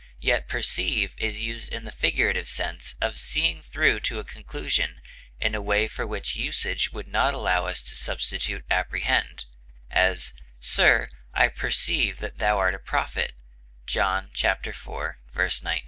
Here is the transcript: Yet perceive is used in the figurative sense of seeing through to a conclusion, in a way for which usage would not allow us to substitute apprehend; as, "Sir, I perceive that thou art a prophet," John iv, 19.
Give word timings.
Yet 0.21 0.49
perceive 0.49 1.13
is 1.19 1.43
used 1.43 1.69
in 1.71 1.85
the 1.85 1.91
figurative 1.91 2.47
sense 2.49 2.95
of 2.99 3.17
seeing 3.19 3.61
through 3.61 3.99
to 3.99 4.17
a 4.17 4.23
conclusion, 4.23 4.99
in 5.39 5.53
a 5.53 5.61
way 5.61 5.87
for 5.87 6.07
which 6.07 6.35
usage 6.35 6.91
would 6.91 7.07
not 7.07 7.35
allow 7.35 7.67
us 7.67 7.83
to 7.83 7.93
substitute 7.95 8.65
apprehend; 8.71 9.45
as, 9.91 10.33
"Sir, 10.59 11.11
I 11.35 11.49
perceive 11.49 12.17
that 12.17 12.39
thou 12.39 12.57
art 12.57 12.73
a 12.73 12.79
prophet," 12.79 13.33
John 13.85 14.31
iv, 14.35 14.75
19. 15.23 15.79